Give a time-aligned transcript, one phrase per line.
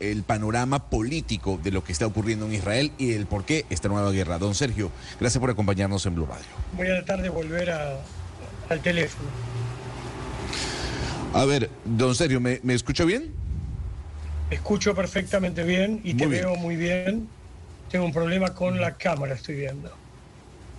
[0.00, 3.88] el panorama político de lo que está ocurriendo en Israel y el por qué esta
[3.88, 4.38] nueva guerra.
[4.38, 6.46] Don Sergio, gracias por acompañarnos en Blue Radio.
[6.76, 9.28] Voy a tratar de volver al teléfono.
[11.32, 13.32] A ver, don Sergio, ¿me, escucha bien?
[14.50, 17.28] Escucho perfectamente bien y te veo muy bien.
[17.90, 19.92] Tengo un problema con la cámara, estoy viendo.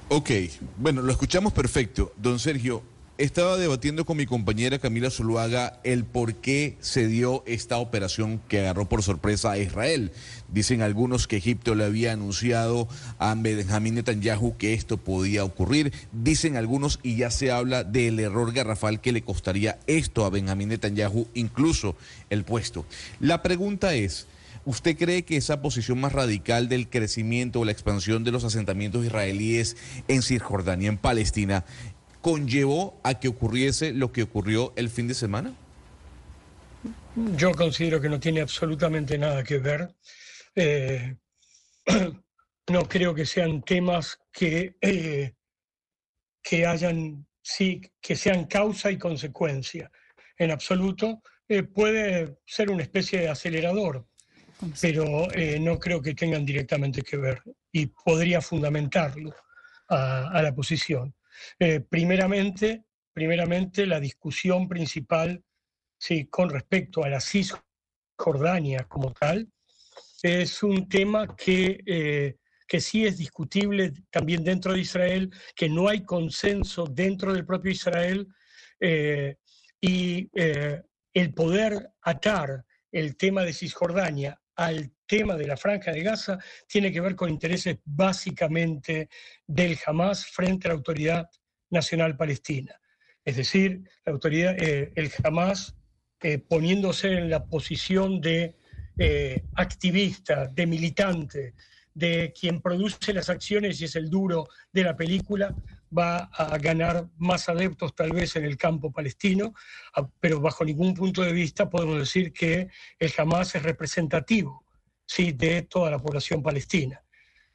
[0.10, 0.30] Ok,
[0.78, 2.12] bueno, lo escuchamos perfecto.
[2.18, 2.84] Don Sergio,
[3.22, 8.62] estaba debatiendo con mi compañera Camila Zuluaga el por qué se dio esta operación que
[8.62, 10.12] agarró por sorpresa a Israel.
[10.48, 12.88] Dicen algunos que Egipto le había anunciado
[13.20, 15.94] a Benjamín Netanyahu que esto podía ocurrir.
[16.12, 20.70] Dicen algunos, y ya se habla del error garrafal que le costaría esto a Benjamín
[20.70, 21.96] Netanyahu, incluso
[22.32, 22.86] el puesto.
[23.20, 24.26] La pregunta es...
[24.64, 29.04] ¿Usted cree que esa posición más radical del crecimiento o la expansión de los asentamientos
[29.04, 29.76] israelíes
[30.08, 31.66] en Cisjordania, en Palestina,
[32.22, 35.54] conllevó a que ocurriese lo que ocurrió el fin de semana?
[37.36, 39.94] Yo considero que no tiene absolutamente nada que ver.
[40.56, 41.16] Eh,
[42.70, 45.34] no creo que sean temas que, eh,
[46.42, 49.92] que hayan, sí, que sean causa y consecuencia.
[50.38, 54.08] En absoluto, eh, puede ser una especie de acelerador
[54.80, 57.42] pero eh, no creo que tengan directamente que ver
[57.72, 59.34] y podría fundamentarlo
[59.88, 61.14] a, la posición.
[61.60, 65.44] Eh, primeramente, primeramente, la discusión principal
[65.98, 69.50] sí, con respecto a la Cisjordania como tal
[70.24, 72.38] es un tema que, eh,
[72.68, 77.72] que sí es discutible también dentro de Israel, que no hay consenso dentro del propio
[77.72, 78.28] Israel
[79.80, 86.40] y el poder atar el tema de Cisjordania al tema de la franja de Gaza
[86.66, 89.10] tiene que ver con intereses básicamente
[89.46, 91.30] del Hamas frente a la autoridad
[91.70, 92.80] nacional palestina.
[93.26, 95.76] Es decir, la autoridad, eh, el Hamas
[96.22, 98.56] eh, poniéndose en la posición de
[98.98, 101.56] eh, activista, de militante,
[101.94, 105.54] de quien produce las acciones y es el duro de la película,
[105.92, 109.54] va a ganar más adeptos tal vez en el campo palestino,
[110.22, 114.71] pero bajo ningún punto de vista podemos decir que el Hamas es representativo
[115.12, 115.34] ¿sí?
[115.34, 117.04] de toda la población palestina.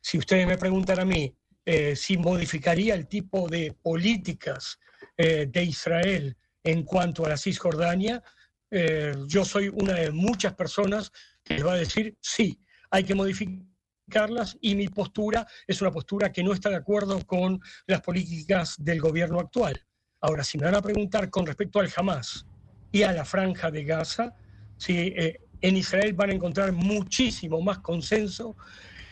[0.01, 1.35] Si ustedes me preguntan a mí
[1.65, 4.79] eh, si modificaría el tipo de políticas
[5.17, 8.23] eh, de Israel en cuanto a la Cisjordania,
[8.71, 11.11] eh, yo soy una de muchas personas
[11.43, 13.65] que les va a decir sí, hay que modificar
[14.09, 18.77] Carlas, y mi postura es una postura que no está de acuerdo con las políticas
[18.79, 19.85] del gobierno actual.
[20.21, 22.47] Ahora, si me van a preguntar con respecto al Hamas
[22.93, 24.37] y a la franja de Gaza,
[24.77, 28.57] si eh, en Israel van a encontrar muchísimo más consenso.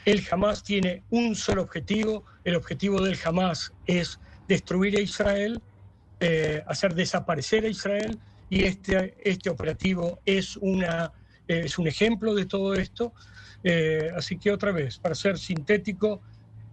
[0.05, 5.63] El Hamas tiene un solo objetivo, el objetivo del Hamas es destruir a Israel,
[6.21, 8.19] eh, hacer desaparecer a Israel,
[8.51, 11.13] y este, este operativo es, una,
[11.49, 13.13] es un ejemplo de todo esto.
[13.63, 16.21] Eh, así que otra vez, para ser sintético,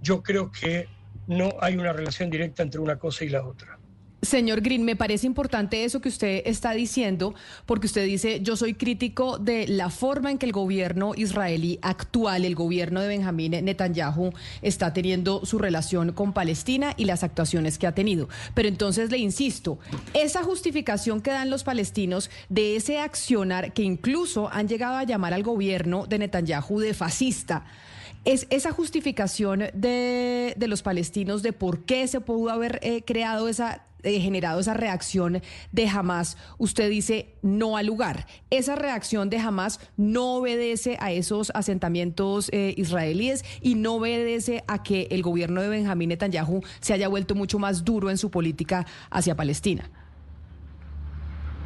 [0.01, 0.88] yo creo que
[1.27, 3.79] no hay una relación directa entre una cosa y la otra.
[4.21, 7.33] Señor Green, me parece importante eso que usted está diciendo,
[7.65, 12.45] porque usted dice, yo soy crítico de la forma en que el gobierno israelí actual,
[12.45, 17.87] el gobierno de Benjamín Netanyahu, está teniendo su relación con Palestina y las actuaciones que
[17.87, 18.29] ha tenido.
[18.53, 19.79] Pero entonces le insisto,
[20.13, 25.33] esa justificación que dan los palestinos de ese accionar que incluso han llegado a llamar
[25.33, 27.65] al gobierno de Netanyahu de fascista,
[28.23, 33.83] es esa justificación de, los palestinos de por qué se pudo haber eh, creado esa
[34.03, 35.41] eh, generado esa reacción
[35.72, 38.28] de Hamas, usted dice no al lugar.
[38.50, 44.84] Esa reacción de Hamas no obedece a esos asentamientos eh, israelíes y no obedece a
[44.84, 48.85] que el gobierno de Benjamín Netanyahu se haya vuelto mucho más duro en su política
[49.09, 49.89] hacia Palestina.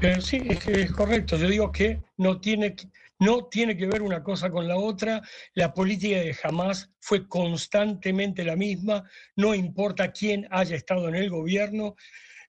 [0.01, 1.38] Eh, sí, es, correcto.
[1.38, 2.75] Yo digo que no tiene,
[3.19, 5.22] no tiene que ver una cosa con la otra.
[5.53, 9.03] La política de Hamas fue constantemente la misma,
[9.35, 11.95] no importa quién haya estado en el gobierno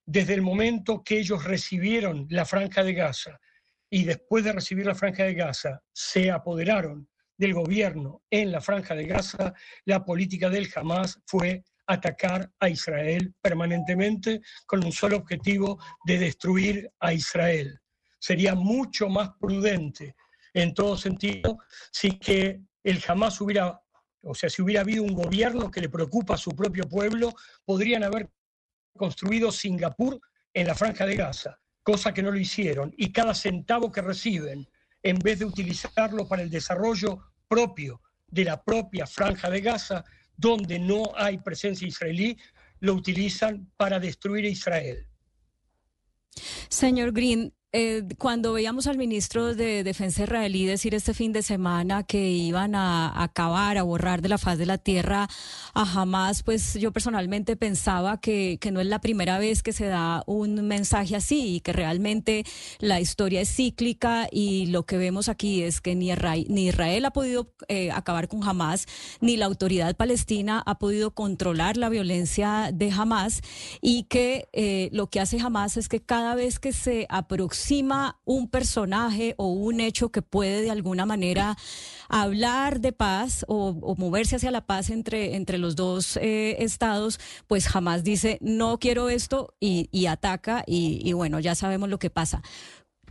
[0.04, 3.40] desde el momento que ellos recibieron la franja de Gaza
[3.90, 8.94] y después de recibir la franja de Gaza se apoderaron del gobierno en la franja
[8.94, 9.53] de Gaza,
[9.84, 16.91] la política del Hamas fue atacar a Israel permanentemente con un solo objetivo de destruir
[17.00, 17.80] a Israel.
[18.18, 20.16] Sería mucho más prudente
[20.53, 21.59] en todo sentido
[21.92, 23.80] si que el Hamas hubiera,
[24.22, 27.34] o sea, si hubiera habido un gobierno que le preocupa a su propio pueblo,
[27.65, 28.30] podrían haber
[28.97, 30.21] construido Singapur
[30.54, 32.92] en la franja de Gaza, cosa que no lo hicieron.
[32.97, 34.66] Y cada centavo que reciben,
[35.03, 40.04] en vez de utilizarlo para el desarrollo propio de la propia franja de Gaza,
[40.36, 42.36] donde no hay presencia israelí,
[42.80, 45.06] lo utilizan para destruir a Israel.
[46.68, 52.04] Señor Green, eh, cuando veíamos al ministro de Defensa israelí decir este fin de semana
[52.04, 55.28] que iban a acabar, a borrar de la faz de la tierra
[55.74, 59.88] a Hamas, pues yo personalmente pensaba que, que no es la primera vez que se
[59.88, 62.44] da un mensaje así y que realmente
[62.78, 67.04] la historia es cíclica y lo que vemos aquí es que ni Israel, ni Israel
[67.04, 68.86] ha podido eh, acabar con Hamas,
[69.20, 73.42] ni la autoridad palestina ha podido controlar la violencia de Hamas
[73.82, 77.66] y que eh, lo que hace Hamas es que cada vez que se aproxima
[78.24, 81.57] un personaje o un hecho que puede de alguna manera
[82.09, 87.66] hablar de paz o, moverse hacia la paz entre, entre los dos eh, estados, pues
[87.66, 92.42] jamás dice no quiero esto y, ataca y, bueno, ya sabemos lo que pasa.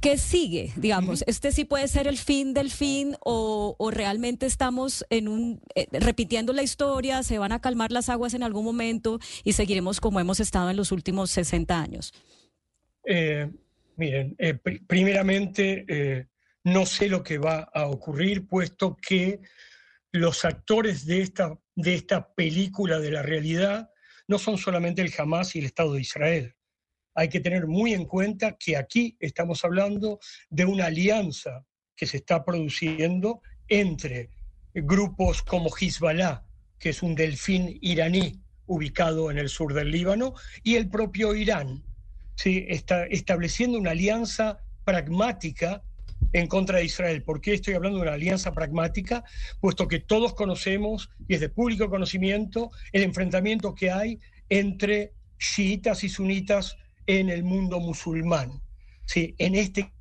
[0.02, 0.72] ¿Qué sigue?
[0.76, 5.88] Digamos, ¿este sí puede ser el fin del fin o, realmente estamos en un eh,
[5.92, 10.20] repitiendo la historia, se van a calmar las aguas en algún momento y seguiremos como
[10.20, 12.14] hemos estado en los últimos 60 años?
[13.06, 13.50] Eh,
[13.98, 14.36] miren,
[14.88, 16.28] primeramente
[16.64, 19.40] no sé lo que va a ocurrir, puesto que
[20.12, 23.90] los actores de esta, de esta película de la realidad
[24.28, 26.56] no son solamente el Hamas y el Estado de Israel.
[27.14, 30.20] Hay que tener muy en cuenta que aquí estamos hablando
[30.50, 31.66] de una alianza
[31.96, 34.32] que se está produciendo entre
[34.74, 36.44] grupos como Hezbollah,
[36.80, 40.34] que es un delfín iraní ubicado en el sur del Líbano,
[40.64, 41.84] y el propio Irán,
[42.36, 42.66] ¿sí?
[42.68, 45.82] está estableciendo una alianza pragmática
[46.34, 47.24] en contra de Israel.
[47.24, 49.24] ¿Por qué estoy hablando de una alianza pragmática?
[49.60, 56.04] Puesto que todos conocemos, y es de público conocimiento, el enfrentamiento que hay entre chiitas
[56.04, 56.78] y sunitas
[57.08, 58.62] en el mundo musulmán.
[59.06, 59.94] Sí, en este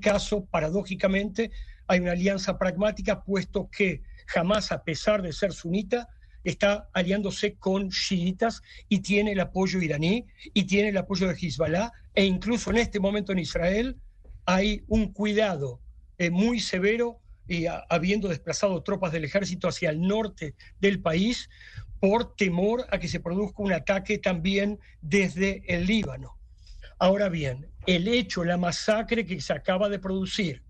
[0.00, 1.50] caso, paradójicamente,
[1.86, 6.08] hay una alianza pragmática, puesto que jamás, a pesar de ser sunita,
[6.44, 11.92] está aliándose con chiitas y tiene el apoyo iraní y tiene el apoyo de Hezbollah
[12.14, 13.96] e incluso en este momento en Israel
[14.46, 15.80] hay un cuidado
[16.18, 21.48] eh, muy severo y habiendo desplazado tropas del ejército hacia el norte del país
[21.98, 26.36] por temor a que se produzca un ataque también desde el Líbano.
[26.98, 30.62] Ahora bien, el hecho, la masacre que se acaba de producir,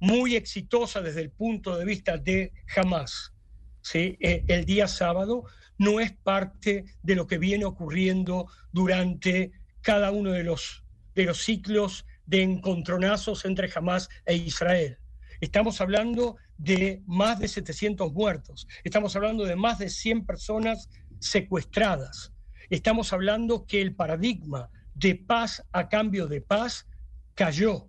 [0.00, 3.32] muy exitosa desde el punto de vista de Hamas,
[3.82, 4.16] ¿sí?
[4.20, 5.44] Eh, el día sábado,
[5.78, 10.84] no es parte de lo que viene ocurriendo durante cada uno de los,
[11.14, 14.98] de los ciclos de encontronazos entre Hamas e Israel.
[15.40, 20.88] Estamos hablando de más de 700 muertos, estamos hablando de más de 100 personas
[21.18, 22.32] secuestradas,
[22.70, 26.86] estamos hablando que el paradigma de paz a cambio de paz
[27.34, 27.88] cayó.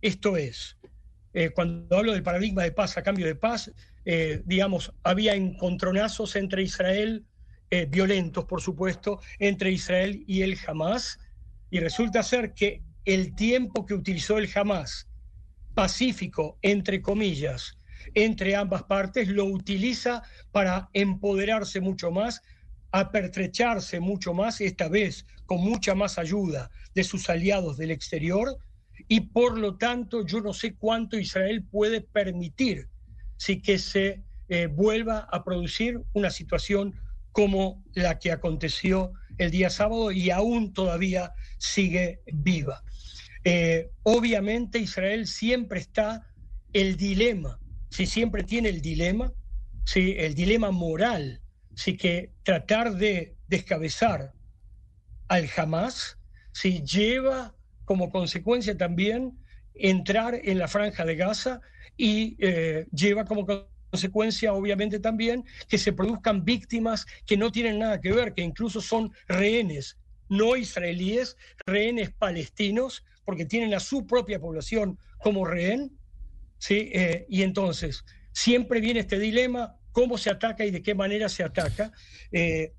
[0.00, 0.78] Esto es,
[1.32, 3.72] eh, cuando hablo del paradigma de paz a cambio de paz,
[4.08, 7.26] eh, digamos, había encontronazos entre Israel,
[7.70, 11.18] eh, violentos por supuesto, entre Israel y el Hamas,
[11.70, 15.08] y resulta ser que el tiempo que utilizó el Hamas,
[15.74, 17.78] pacífico, entre comillas,
[18.14, 22.42] entre ambas partes, lo utiliza para empoderarse mucho más,
[22.92, 28.56] apertrecharse mucho más, esta vez con mucha más ayuda de sus aliados del exterior,
[29.08, 32.88] y por lo tanto yo no sé cuánto Israel puede permitir
[33.36, 36.94] si que se eh, vuelva a producir una situación
[37.32, 42.82] como la que aconteció el día sábado y aún todavía sigue viva.
[43.44, 46.26] Eh, obviamente Israel siempre está
[46.72, 47.60] el dilema,
[47.90, 49.32] si siempre tiene el dilema,
[49.84, 51.42] si el dilema moral,
[51.74, 54.32] si que tratar de descabezar
[55.28, 56.18] al Hamas,
[56.52, 59.38] si lleva como consecuencia también
[59.74, 61.60] entrar en la franja de Gaza
[61.96, 63.46] y eh, lleva como
[63.90, 68.80] consecuencia obviamente también que se produzcan víctimas que no tienen nada que ver, que incluso
[68.80, 69.96] son rehenes
[70.28, 71.36] no israelíes,
[71.66, 75.98] rehenes palestinos, porque tienen a su propia población como rehén,
[76.58, 76.90] ¿sí?
[76.92, 81.42] Eh, y entonces siempre viene este dilema, cómo se ataca y de qué manera se
[81.42, 81.92] ataca.
[82.30, 82.72] Eh,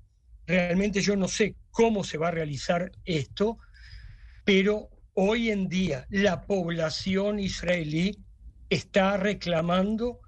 [0.46, 3.58] realmente yo no sé cómo se va a realizar esto,
[4.44, 8.16] pero hoy en día la población israelí
[8.70, 10.20] está reclamando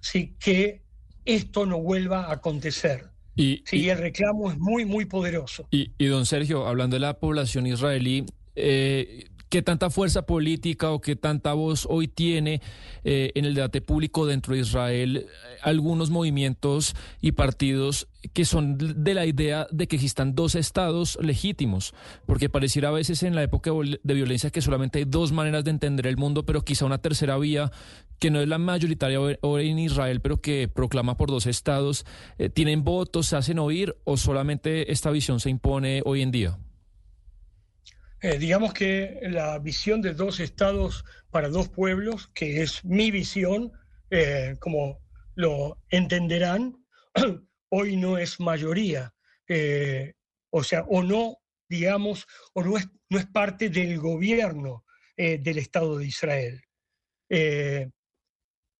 [0.00, 0.34] ¿sí?
[0.38, 0.82] que
[1.24, 3.06] esto no vuelva a acontecer.
[3.36, 5.68] Y, sí, el reclamo es muy, muy poderoso.
[5.70, 8.26] Y, y, don Sergio, hablando de la población israelí,
[8.56, 12.60] eh, ¿Qué tanta fuerza política o qué tanta voz hoy tiene
[13.02, 15.26] eh, en el debate público dentro de Israel eh,
[15.62, 21.94] algunos movimientos y partidos que son de la idea de que existan dos estados legítimos?
[22.26, 23.70] Porque pareciera a veces en la época
[24.02, 27.38] de violencia que solamente hay dos maneras de entender el mundo, pero quizá una tercera
[27.38, 27.72] vía
[28.18, 32.04] que no es la mayoritaria hoy en Israel, pero que proclama por dos estados,
[32.36, 36.58] eh, ¿tienen votos, se hacen oír o solamente esta visión se impone hoy en día?
[38.20, 43.70] Eh, digamos que la visión de dos estados para dos pueblos, que es mi visión,
[44.10, 44.98] eh, como
[45.36, 46.84] lo entenderán,
[47.70, 49.14] hoy no es mayoría.
[49.46, 50.14] Eh,
[50.50, 54.84] o sea, o no, digamos, o no es, no es parte del gobierno
[55.16, 56.62] del Estado de Israel.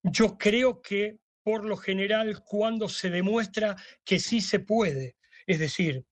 [0.04, 5.16] yo creo que por lo general cuando se demuestra que sí se puede,
[5.48, 6.04] es decir,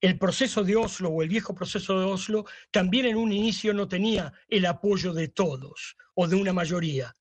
[0.00, 3.88] el proceso de Oslo o el viejo proceso de Oslo también en un inicio no
[3.88, 7.14] tenía el apoyo de todos o de una mayoría.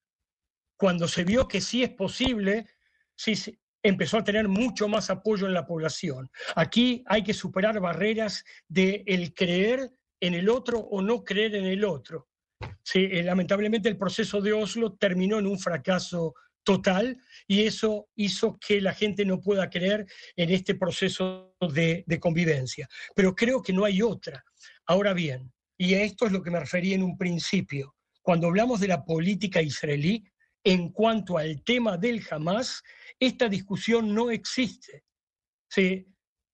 [0.77, 2.67] Cuando se vio que sí es posible,
[3.15, 3.35] sí
[3.81, 6.29] empezó a tener mucho más apoyo en la población.
[6.55, 11.65] Aquí hay que superar barreras de el creer en el otro o no creer en
[11.65, 12.27] el otro.
[12.93, 16.33] Eh, lamentablemente el proceso de Oslo terminó en un fracaso
[16.65, 17.17] total
[17.47, 20.05] y eso hizo que la gente no pueda creer
[20.35, 22.89] en este proceso de, convivencia.
[23.15, 24.43] Pero creo que no hay otra.
[24.87, 28.79] Ahora bien, y a esto es lo que me refería en un principio, cuando hablamos
[28.79, 30.25] de la política israelí,
[30.63, 32.83] en cuanto al tema del Hamas,
[33.19, 35.03] esta discusión no existe.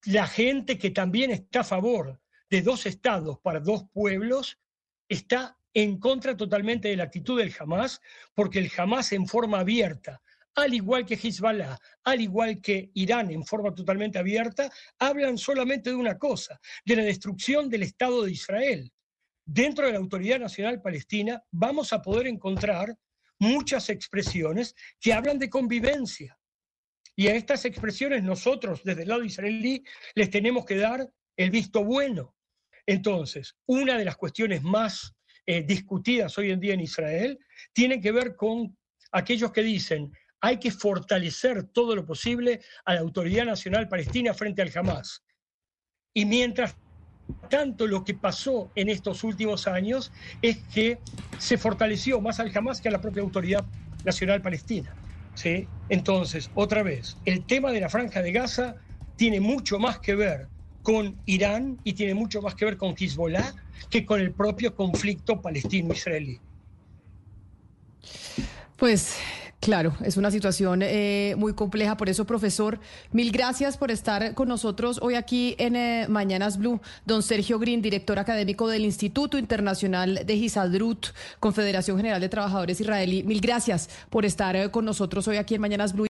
[0.06, 4.60] La gente que también está a favor de dos estados para dos pueblos
[5.08, 8.02] está en contra totalmente de la actitud del Hamas,
[8.34, 10.22] porque el Hamas en forma abierta,
[10.56, 15.96] al igual que Hezbollah, al igual que Irán en forma totalmente abierta, hablan solamente de
[15.96, 18.92] una cosa, de la destrucción del Estado de Israel.
[19.46, 22.96] Dentro de la Autoridad Nacional Palestina vamos a poder encontrar
[23.40, 26.38] muchas expresiones que hablan de convivencia.
[27.16, 29.84] Y a estas expresiones nosotros, desde el lado israelí,
[30.16, 32.36] les tenemos que dar el visto bueno.
[32.86, 35.14] Entonces, una de las cuestiones más
[35.46, 37.40] eh, discutidas hoy en día en Israel
[37.74, 38.78] tienen que ver con
[39.12, 44.62] aquellos que dicen hay que fortalecer todo lo posible a la Autoridad Nacional Palestina frente
[44.62, 45.24] al Hamas.
[46.14, 46.76] Y mientras
[47.50, 51.00] tanto lo que pasó en estos últimos años es que
[51.38, 53.64] se fortaleció más al Hamas que a la propia Autoridad
[54.04, 54.94] Nacional Palestina.
[55.36, 55.68] ¿sí?
[55.90, 58.76] Entonces, otra vez, el tema de la franja de Gaza
[59.16, 60.48] tiene mucho más que ver
[60.84, 63.54] con Irán y tiene mucho más que ver con Hezbollah
[63.90, 66.40] que con el propio conflicto palestino-israelí.
[68.78, 69.18] Pues
[69.62, 71.96] Claro, es una situación eh, muy compleja.
[71.96, 72.80] Por eso, profesor,
[73.12, 76.82] mil gracias por estar con nosotros hoy aquí en eh, Mañanas Blue.
[77.06, 81.10] Don Sergio Green, director académico del Instituto Internacional de Gisadrut,
[81.40, 83.22] Confederación General de Trabajadores Israelí.
[83.22, 86.00] Mil gracias por estar eh, con nosotros hoy aquí en Mañanas Blue.